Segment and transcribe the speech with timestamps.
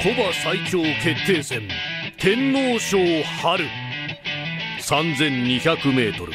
[0.00, 1.62] 古馬最強決定戦
[2.18, 2.98] 天皇賞
[3.42, 3.66] 春。
[4.80, 6.30] 3200m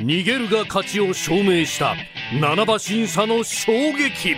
[0.00, 1.96] 逃げるが勝ちを証明した
[2.40, 4.36] 七馬審査の衝撃。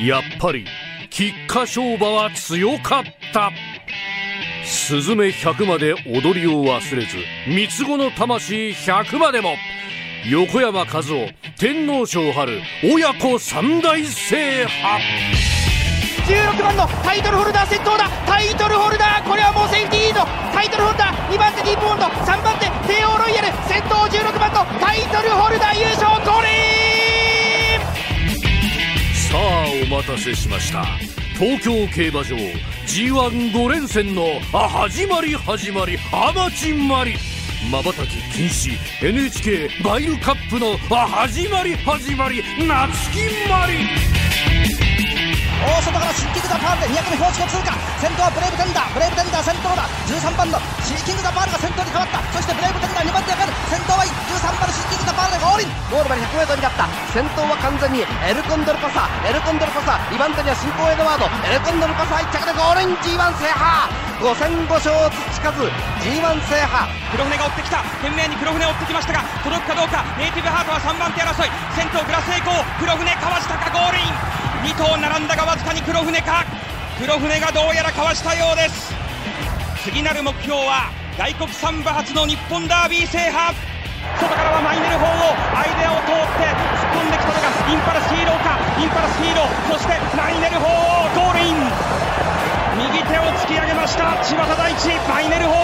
[0.00, 0.64] やっぱり
[1.10, 3.02] 菊花賞馬は強かっ
[3.32, 3.50] た。
[4.64, 7.16] スズメ100まで踊りを忘れず
[7.48, 9.56] 三つ子の魂100までも。
[10.30, 11.28] 横山和夫
[11.58, 15.77] 天皇賞春親子三大制覇。
[16.28, 18.06] 16番のタイトルホルダー先頭だ。
[18.26, 20.20] タイトルホルダーこれはもうセーフティーいいぞ
[20.52, 22.04] タイトルホルダー2番手ディープボンド。
[22.04, 23.48] 3番手帝王ロイヤル。
[23.64, 26.48] 先頭16番のタイトルホルダー優勝ゴリ
[29.16, 30.84] さあお待たせしました。
[31.38, 32.36] 東京競馬場
[32.84, 37.16] G15 連戦のあ始まり始まりハマチまり
[37.72, 38.76] まばたき禁止。
[39.00, 43.88] NHK バイルカップのあ始まり始まり夏木まり
[45.58, 52.88] 大外からシーキング・ザ・パールで200目標地を通過先頭はブレイブテンダーブレイブテンダー先頭だ13番のシーキング・ザ・パールが先頭に変わったそしてブレイブテン。
[52.98, 56.84] ダー2番手上がる先頭は13番のシーキング・ザ・パールでゴールインゴールまで 100m になった
[57.14, 63.86] 先頭は完全にエルコンドルパサエルコンドルパサ2番手にはシンコウエドワードエルコンドルパサ1着でゴールイン G1 制覇
[64.18, 65.70] 5戦5勝培ず
[66.02, 76.44] G1 制覇黒船が追ってきた懸命に黒船を追ってきましたが届くかどうかネイティブハートは3番手争い先頭グラスエコー黒船かわしたかゴールイン2頭並んだがわずかに黒船か。
[76.98, 78.92] 黒船がどうやらかわしたようです。
[79.84, 83.54] 次なる目標は外国産馬初の日本ダービー制覇。
[84.18, 85.08] 外からはマイネル砲を
[85.54, 88.58] アイデアを通って突っ込んできたのがインパルスヒーローか。
[88.82, 91.56] インパルスヒーローそしてマイネル砲をゴールイン。
[92.78, 95.54] 右手を突き上げました柴田大地マイネル砲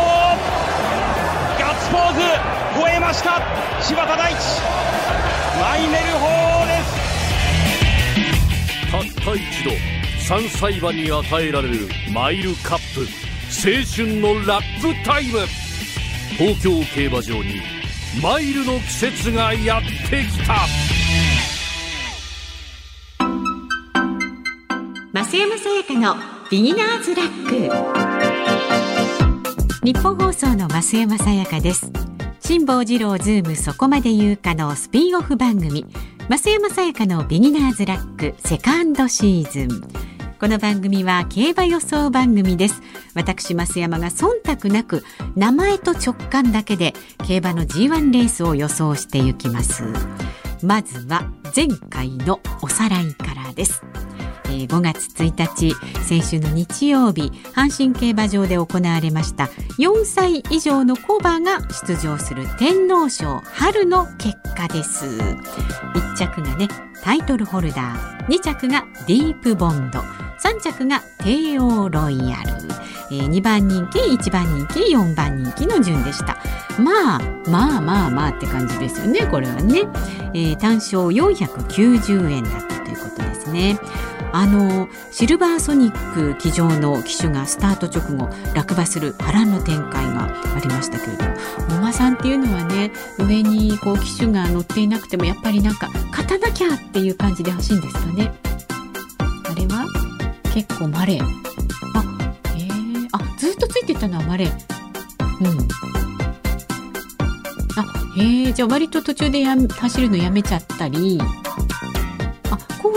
[1.59, 2.21] ガッツポーズ。
[2.79, 3.41] 超えました
[3.81, 4.37] 柴田大地
[5.61, 6.54] マイネル砲
[8.95, 9.73] たった一度
[10.21, 13.01] 3歳馬に与えられるマイルカップ
[13.51, 15.41] 青春のラップタイム。
[16.39, 17.61] 東京競馬場に
[18.23, 20.55] マイルの季節がやってきた。
[25.13, 26.15] 増山さやかの
[26.49, 27.49] ビギナーズラッ
[29.81, 29.85] ク。
[29.85, 31.91] 日本放送の増山さやかです。
[32.39, 35.85] 辛坊治郎ズームそこまで言うかのスピンオフ番組。
[36.27, 39.83] 増山さやかのビギナーズラックセカンドシーズン。
[40.41, 42.81] この番組は競馬予想番組です。
[43.15, 45.05] 私増山が忖度なく
[45.37, 46.95] 名前と直感だけで
[47.27, 49.85] 競馬の G1 レースを予想していきます。
[50.63, 53.83] まずは前回のおさらいからです。
[54.55, 59.47] えー、5月1日先週の日曜日阪神競馬場で行われました
[59.79, 65.07] 4歳以上のコバが出場する天皇賞春の結果です。
[65.07, 66.69] 1着がね
[67.03, 72.53] タイトルホルダー2着がディープボンド3着が帝王ロイヤル、
[73.11, 76.37] えー、2番人気1番人気4番人気の順でした。
[76.79, 79.83] まあまあまあまあって感じですよねこれはね、
[80.35, 83.79] えー、単勝490円だったということですね。
[84.37, 91.31] あのシルバーソニック騎乗の騎手がスタート直後落馬する波乱の展開がありましたけれども
[91.77, 92.91] お馬さんっていうのはね
[93.21, 98.33] 上にこう騎手が乗っていなくてもやっぱりなんか勝たなきゃっていう感じで欲しいんですかね。
[99.21, 99.87] あれは？
[100.53, 101.23] 結構マレー。
[101.23, 102.05] あ
[102.57, 104.51] えー、あずっとついてたのはマレー。
[104.51, 105.69] うん。
[107.77, 107.85] あ
[108.17, 111.21] へえじゃあ割と途中でや走るのやめちゃったり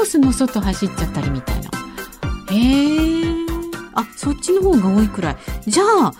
[0.01, 1.69] ースの外走っちゃったりみたいな。
[2.51, 3.45] へえ。
[3.93, 5.37] あ、そっちの方が多いくらい。
[5.65, 6.13] じゃあ、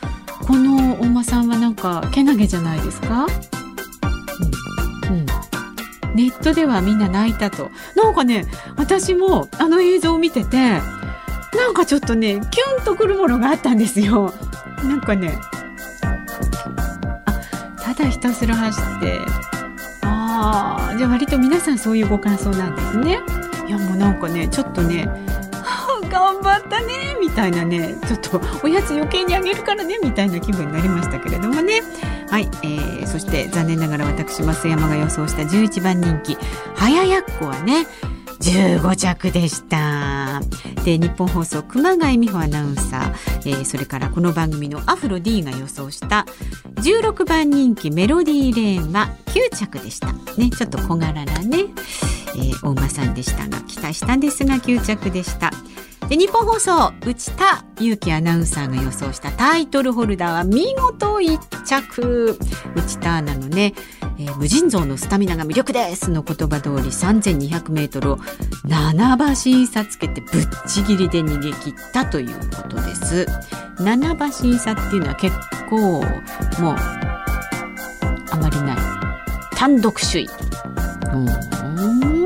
[0.46, 3.28] このお馬さんはなんか、けなげじゃないですか？
[5.10, 5.16] うん。
[5.16, 5.26] うん。
[6.16, 7.70] ネットではみんな泣いたと。
[7.96, 8.46] なんかね、
[8.76, 14.34] 私もあの映像を見てて、なんかちょっとね、キュンとくるものがあったんですよ。
[14.84, 15.38] なんかね、
[17.26, 19.20] あ、ただひたすら走って、
[20.04, 23.20] ああ、じゃあ割と皆さんそういうご感想なんですね。
[23.68, 25.08] いやもうなんかねちょっとね
[26.10, 31.82] 頑張ったねみたいなねちょっとおやつ余計にあげるからねみたいな気分になりましたけれどもね。
[32.30, 36.38] はい、えー、そして残念ながら私増山が予想した11番人気
[36.76, 37.88] 早やっこはね
[38.40, 40.42] 15着でした。
[40.84, 46.26] で日本放送熊谷美穂アナウンサー、えー、それからこの番組のアフロ D が予想した
[46.76, 50.14] 16番人気メロディーレーンは9着でした。
[50.38, 51.66] ねちょっと小柄なね。
[52.36, 55.52] えー、大馬さんでしたが期待したんですが9着でした
[56.10, 62.40] で日本放送内田裕樹アナウンサーが予想したタイトルホルダーは見事1着
[62.76, 63.74] 内田アナのね
[64.20, 68.18] えー、無尽蔵のスタミナが魅力ですの言葉通り3200メートルを
[68.66, 73.28] 7馬審査つけてぶっちぎりで逃げ切ったということです。
[73.78, 75.36] 7馬審査っていうのは結
[75.70, 76.04] 構もう
[78.32, 78.78] あまりない
[79.56, 80.30] 単独首位。
[81.14, 82.17] うん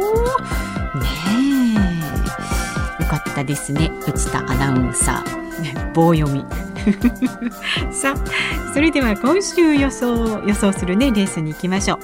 [3.30, 3.92] ったですね。
[4.08, 5.42] 内田アナウンサー。
[5.94, 6.46] 棒読み。
[7.94, 12.00] さあそれでは今週予想予想するねレースに行きましょ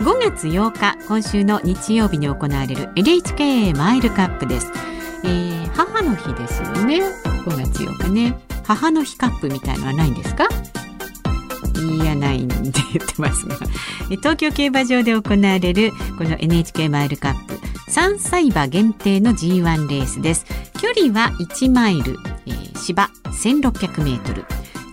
[0.00, 0.04] う。
[0.04, 4.70] 5月8日今週の日曜日に行われる NHK マイルカップです、
[5.24, 7.00] えー、母の日ですよね。
[7.44, 8.38] 5月8日ね。
[8.64, 10.46] 母の日カップみたいのはないんですか？
[11.80, 12.54] いやないんで
[12.92, 13.56] 言ってますが。
[14.10, 17.59] 東京競馬場で行われるこの NHK マイルカップ。
[17.90, 20.46] 3歳馬限定の G1 レースです
[20.80, 22.16] 距離は1マイル、
[22.46, 24.44] えー、芝1600メートル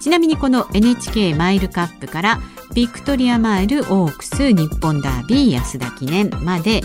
[0.01, 2.39] ちなみにこの NHK マイルカップから
[2.73, 6.81] ビクトリアマイルオークス日本ダービー安田記念まで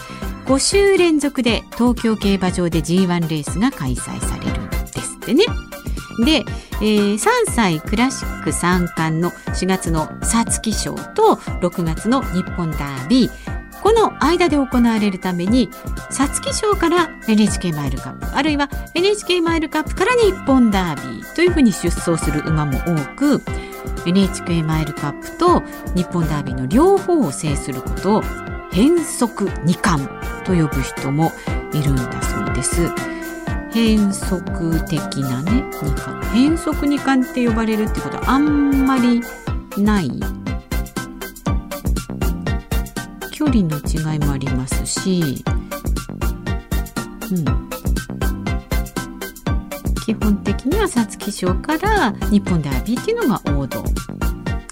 [0.46, 5.44] 5週連続で東京競馬場で G1 レースが開催されるんですってね。
[6.24, 6.44] で、
[6.80, 13.30] えー、3歳クラシック三冠の4月の皐月賞と6月の日本ダービー
[13.82, 15.68] この間で行われるために
[16.10, 23.42] 皐月賞から NHK マイルカップあるいは NHK マイルカップから日本ダービーというふうに出走する馬も多く
[24.06, 25.60] NHK マイルカップと
[25.94, 28.22] 日本ダービーの両方を制することを
[28.72, 30.08] 変則二冠
[30.44, 31.32] と呼ぶ人も
[31.72, 33.12] いるんだそうです。
[33.72, 39.22] 変則的なね二冠変則二冠って呼ばれるってことはあんまり
[39.78, 40.10] ない
[43.42, 45.42] 距離の違いもありますし、
[47.32, 47.70] うん、
[50.06, 53.82] 基本的には皐月賞から日本ダービーっていうのが王道。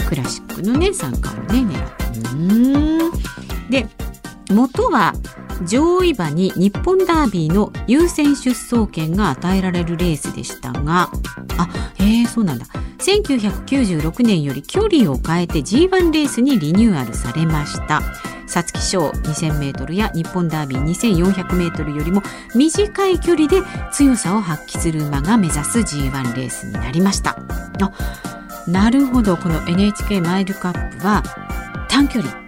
[0.08, 3.88] クラシックのね参加をね狙ってで
[4.52, 5.14] 元は
[5.64, 11.10] 上位馬に日本ダービーの優先出走権が与えられるレースでしたが
[11.58, 11.68] あ
[11.98, 12.66] へえそうなんだ。
[12.98, 18.00] 1996年より距離を変えて G1 レースにリニューアルされました。
[18.50, 20.82] 皐月賞 2000m や日本ダービー
[21.24, 22.22] 2400m よりも
[22.54, 23.62] 短い距離で
[23.92, 27.36] 強さを発揮する馬が目指す G1 レースになりました。
[27.80, 27.92] あ
[28.66, 29.36] なるほど。
[29.36, 31.22] この NHK マイルカップは
[31.88, 32.40] 短距離。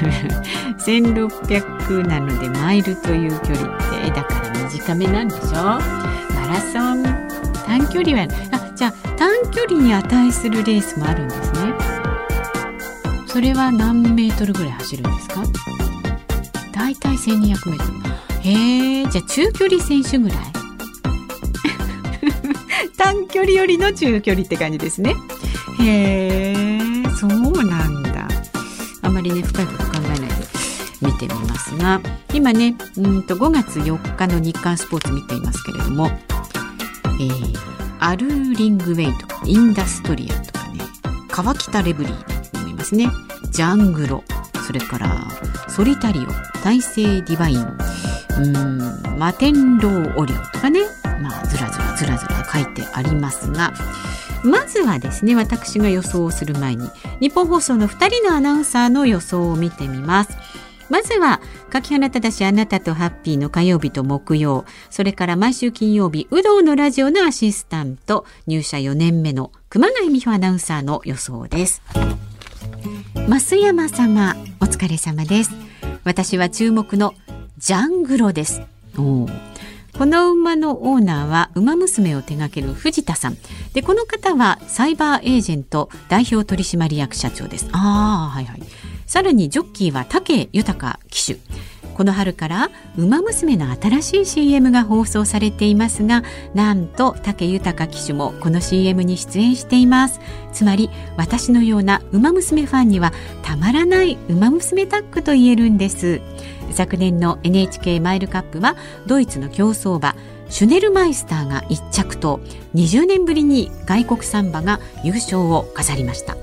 [0.80, 5.54] 1600なのでマイルという距離ってだから短めなんでしょ？
[5.54, 5.80] マ
[6.48, 7.02] ラソン
[7.66, 11.59] 短距離はあじゃあ短距離に値するレースもあるんですね。
[13.32, 15.42] それは何メートルぐらい走るんですか？
[16.72, 18.00] だいたい1200メートル。
[18.42, 20.38] へえじゃあ中距離選手ぐらい？
[22.96, 25.14] 短距離よりの中距離って感じですね。
[25.78, 26.54] へ
[26.84, 27.30] えそう
[27.64, 28.28] なんだ。
[29.02, 30.26] あまりね深いこと考えないで
[31.02, 32.00] 見てみますが。
[32.32, 36.10] 今ねうんと5月4日の日刊スポーツ見ていますけれども、
[37.20, 37.56] えー、
[37.98, 40.84] アルーリングウェイとかインダストリアとかね
[41.28, 42.29] 川北レブリー
[42.90, 43.08] ですね。
[43.50, 44.24] ジャングロ。
[44.66, 45.28] それから
[45.68, 46.26] ソリタリオ。
[46.62, 47.78] 大聖ディバイン。
[48.38, 49.18] うん。
[49.18, 50.80] マテンローオリオとかね。
[51.22, 53.72] まあずらずらずらずら書いてありますが。
[54.42, 56.88] まずはですね私が予想をする前に
[57.20, 60.30] 日本放送の2人のアナウンサーの予想を見てみます。
[60.88, 61.40] まずは、
[61.70, 71.80] 柿花正あなたとハッピーの火曜日と木曜、それから毎週金曜日、有働のラジオのアシスタント、入社4年目の熊谷美穂アナウンサーの予想です。
[73.30, 75.52] 増山様お疲れ様です。
[76.02, 77.14] 私は注目の
[77.58, 78.60] ジャングロです。
[78.96, 79.28] こ
[80.04, 83.36] の馬のオーナーは馬娘を手掛ける藤田さん。
[83.72, 87.68] でこの方はサイバーエージェント代表取締役社長です。
[87.70, 88.62] ああはいはい。
[89.06, 91.38] さらにジョッキーは武豊騎手。
[92.00, 96.22] この春から「ウマ娘」の新しい CM が放送されていますが
[96.54, 100.18] なんと武豊騎手もこの CM に出演しています。
[100.50, 100.88] つまり
[101.18, 106.22] 私のような「ウマ娘」ファンにはたまらない「ウマ娘タッグ」と言えるんです。
[106.72, 108.76] 昨年の NHK マイルカップは
[109.06, 110.16] ドイツの競走馬
[110.48, 112.40] シュネルマイスターが1着と
[112.74, 116.34] 20年ぶりに外国産馬が優勝を飾りました。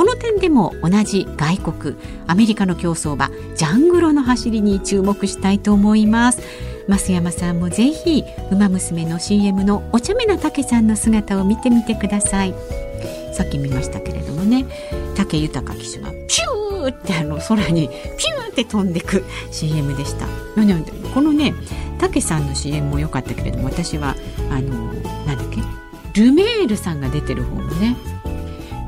[0.00, 6.40] この点でも同じ外国アメリカの競走馬ジャングロの走りに注目したいと思います。
[6.88, 12.54] 増山さんもぜひ馬娘の CM のお茶目な竹さんの姿を見てみてください。
[13.34, 14.64] さっき見ましたけれどもね
[15.16, 20.26] 竹豊騎手がピューってあの空にピューって飛んでく CM でした。
[21.12, 21.52] このね
[21.98, 24.16] 竹さんの CM も良かったけれども私は
[24.50, 24.94] あの
[25.26, 25.60] なんだっけ
[26.18, 27.98] ルメールさんが出てる方もね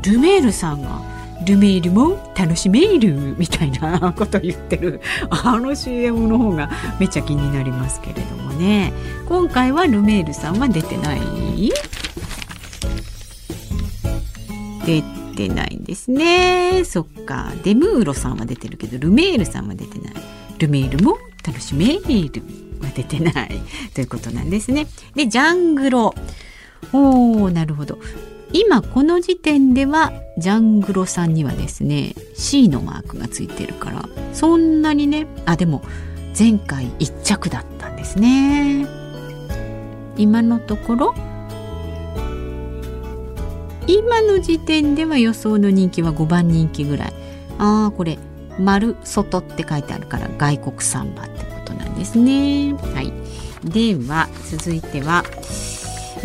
[0.02, 1.00] ルメールさんが
[1.46, 8.92] ルメールも楽しめるみたいなこと言ってるあの CM の方がめっちゃ気になりますけれどもね。
[9.28, 11.72] 今回はルメールさんは出てない？
[14.84, 15.02] 出
[15.34, 16.84] てないんですね。
[16.84, 17.52] そっか。
[17.64, 20.14] デムーロさんは出てるけどルメールさんは出てない。
[20.58, 22.00] ルメールも楽しめる
[22.80, 23.60] は出てない。
[23.94, 24.86] ということなんですね。
[25.14, 26.14] でジャングロ。
[26.92, 27.98] おーなるほど。
[28.52, 35.82] 今この時点ではジャングロさんにはですね C のマークがついてるからそんなにねあでも
[36.38, 38.86] 前回1着だったんですね。
[40.16, 41.14] 今のところ
[43.86, 47.12] 今の時点では予想の人気は5番人気ぐらい。
[47.58, 48.18] ああこれ
[48.58, 52.74] 「丸外」って書いてあるから外国サンバってことなんですね。
[52.74, 53.12] はい。
[53.64, 55.24] では続いては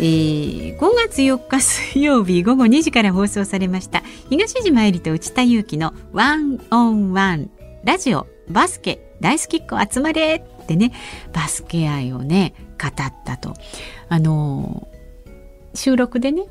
[0.00, 7.50] ー、5月4日水曜日午後2時から放送されました東島えりと内田裕樹のワンオンワン
[7.82, 10.92] ラジオバスケ大好きっ子集まれってね
[11.32, 12.92] バスケ愛をね語っ
[13.24, 13.54] たと。
[14.08, 16.44] あのー、収録でね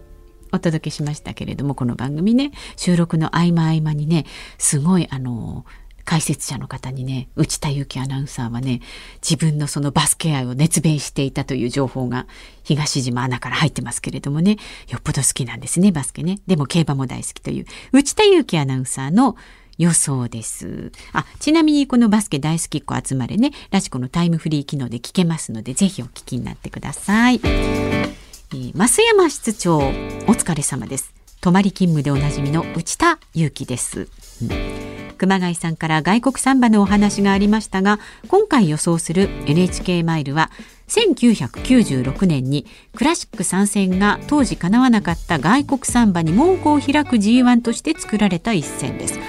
[0.52, 4.26] お届けしましたけれどもこの番組ね収録の合間合間にね
[4.58, 8.80] すごいあのー解説者の方にね内田有紀アナウンサーはね
[9.22, 12.28] 自分のそのバスケ愛を熱弁していたという情報が
[12.64, 14.56] 東島アナから入ってますけれどもね
[14.88, 19.36] よっぽど好きなんですねバスケねでも競馬も大好きという内田有紀アナウンサーの
[19.78, 20.92] 予想です。
[21.14, 27.40] あ、ちなみにこのバスケ大好きっ子集まれね、ラジコのタイムフリー機能で聞けますので、ぜひお聞きになってください。
[27.44, 31.14] えー、増山室長、お疲れ様です。
[31.42, 34.08] 泊まり勤務でおなじみの内田裕樹です。
[34.42, 34.77] うん
[35.18, 40.52] 熊谷さんから外国サンバのお話がありましたが今回予想する NHK マイルは
[40.88, 49.20] 1996年にクラシック参戦が当時叶わなかった外国サンバに門戸を開く G1 として作られた一戦です。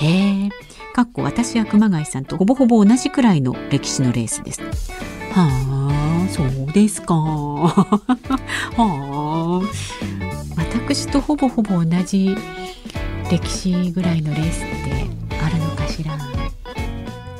[0.00, 0.48] へえ。
[0.92, 4.60] かっこ私や熊谷さんとほぼほぼ同じくらいの歴史のレースです。
[5.32, 7.14] はあ、そうですか。
[7.14, 7.82] は
[8.76, 9.62] あ。
[10.56, 12.36] 私とほぼほぼ同じ
[13.30, 15.17] 歴史ぐらいのレースって
[16.06, 16.28] あるの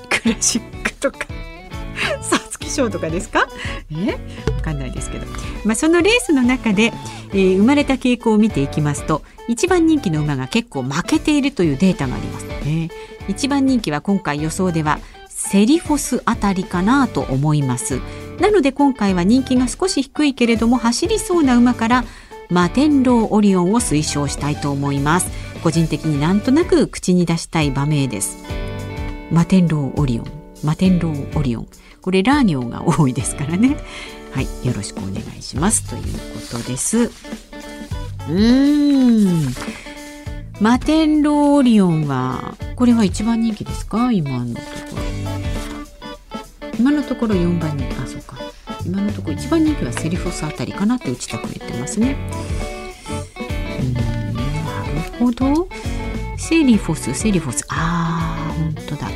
[0.09, 1.19] かしらクラシックとか
[2.23, 3.49] 皐月賞とかですか？
[3.91, 4.12] え？
[4.55, 5.27] わかんないですけど、
[5.65, 6.93] まあ、そのレースの中で、
[7.31, 12.91] えー、生まれた傾向を見ていきますと一番人気の馬が結構負けているというデータがあります、ね、
[13.29, 14.99] 一番人気は今回予想では
[15.29, 18.00] セリフォスあたりかなと思います。
[18.41, 22.05] なので今回は人気が少し低いけれども走りそうな馬から
[22.50, 25.31] マテンローオリオンを推奨したいと思います。
[25.59, 28.38] 個人的になんとなく口に出したい場名です。
[29.31, 30.27] マテンローオリオン。
[30.65, 31.69] マテンローオリオン。
[32.00, 33.77] これラーニョが多いですからね。
[34.33, 34.45] はい。
[34.67, 35.88] よろしくお願いします。
[35.88, 36.99] ということです。
[36.99, 39.55] うーん。
[40.61, 44.11] マテンローオリオンはこれは一番人気ですか？
[44.11, 45.03] 今のところ。
[46.79, 47.93] 今のところ4番人気。
[48.03, 48.37] あそうか。
[48.87, 52.17] 今のところ一番人気はセリフォスあたりかなって打ちたく言ってますね。
[55.18, 55.68] ほど。
[56.37, 57.64] セリフォスセリフォス。
[57.68, 59.08] あー本当だ。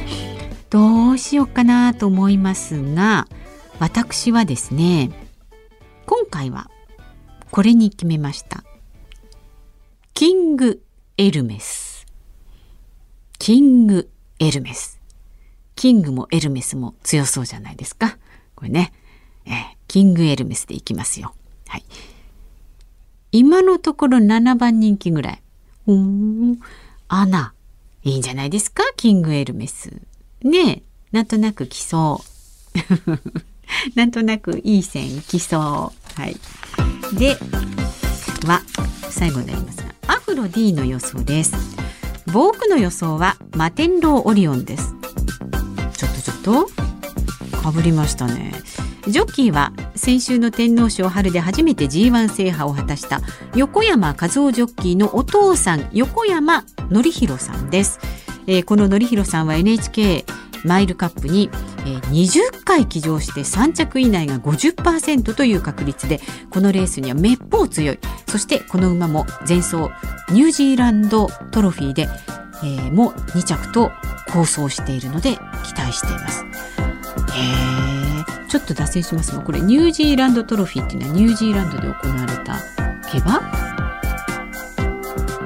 [0.70, 3.28] どうしようかなと思いますが
[3.78, 5.10] 私はですね
[6.06, 6.70] 今回は
[7.50, 8.64] これに決めました。
[10.14, 10.82] キング
[11.18, 12.06] エルメス。
[13.38, 15.00] キングエルメス。
[15.76, 18.16] キングもエルメスも強そうじゃないですか。
[18.54, 18.92] これね、
[19.44, 21.34] え、キングエルメスでいきますよ。
[21.66, 21.84] はい。
[23.32, 25.41] 今のところ7番人気ぐらい。
[25.86, 26.56] おー、
[27.08, 27.52] アナ。
[28.04, 28.82] いいんじゃないですか？
[28.96, 29.92] キングエルメス。
[30.42, 32.22] ねなんとなく来そ
[32.74, 33.10] う。
[33.94, 36.20] なんとなくいい線来そう。
[36.20, 36.36] はい。
[37.14, 37.36] で、
[38.46, 38.62] は、
[39.10, 41.54] 最後になりますが、アフロ D の予想です。
[42.32, 44.94] 僕の予想はマテンローオリオンです。
[45.96, 46.40] ちょっとちょっ
[47.50, 48.52] と、かぶりましたね。
[49.08, 53.20] ジョッキーは先週の天皇賞春で初めて G1 制覇を果たした
[53.56, 57.98] 横山和夫ジョッキーのお父さん横山典弘さんです、
[58.46, 60.24] えー、この典弘さんは NHK
[60.64, 61.50] マイルカップに、
[61.84, 67.98] 20回騎乗して3着以内が50%という確率でこのレースにはめっぽう強い。
[68.28, 69.76] そしてこの馬も前走
[70.30, 72.08] ニュージーランドトロフィーで、
[72.62, 73.90] えー、も2着と
[74.32, 75.32] 構想しているので
[75.64, 76.44] 期待しています。
[76.44, 77.91] へー。
[78.52, 82.58] ちょっと脱線しますがこれニュージーランドトロフィーっていうのはニュージーランドで行われた
[83.10, 83.40] 競馬？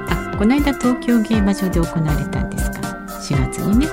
[0.09, 3.87] あこの間東京競馬場で行われたんですか？4月にね。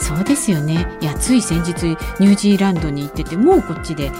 [0.00, 0.84] そうですよね。
[1.00, 4.10] いやつい先日ニュージーランドに行っててもうこっちで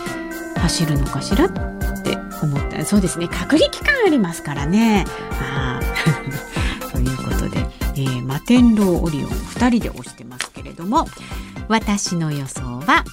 [0.59, 1.47] 走るのかしら？
[1.47, 2.85] って思った。
[2.85, 3.27] そうですね。
[3.27, 5.07] 隔離期間ありますからね。
[5.43, 5.81] あ
[6.93, 11.09] ということで、えー、天狼オリオン2人で押してますけれども
[11.67, 13.05] 私の予想は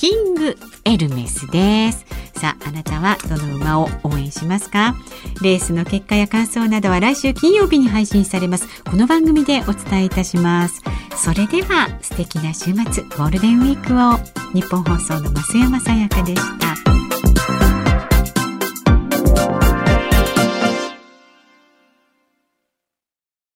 [0.00, 2.06] キングエルメスです。
[2.32, 4.96] さああなたはどの馬を応援しますか？
[5.42, 8.82] レースの結果や感想などは来週金曜日に配信されます。
[8.84, 10.80] この番組でお伝えいたします。
[11.22, 14.16] それでは素敵な週末ゴールデンウィークを。
[14.54, 16.69] 日本放送の増山さやかでした。